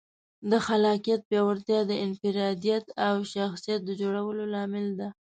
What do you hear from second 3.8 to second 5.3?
د جوړولو لامل ده.